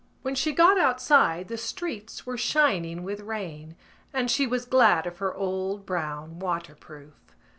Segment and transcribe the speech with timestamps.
[0.23, 3.75] When she got outside the streets were shining with rain
[4.11, 7.35] and she was glad of her old brown waterproof.